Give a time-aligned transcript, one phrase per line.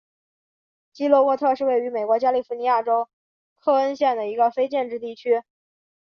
[0.91, 3.07] 基洛沃特是位于美国加利福尼亚州
[3.59, 5.43] 克恩县的一个非建制地区。